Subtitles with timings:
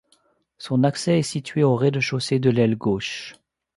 [0.57, 3.35] Son accès est situé au rez-de-chaussée de l'aile gauche.